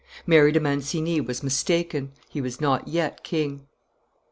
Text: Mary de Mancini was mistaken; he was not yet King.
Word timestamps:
Mary 0.25 0.51
de 0.51 0.59
Mancini 0.59 1.21
was 1.21 1.43
mistaken; 1.43 2.11
he 2.27 2.41
was 2.41 2.59
not 2.59 2.87
yet 2.87 3.23
King. 3.23 3.67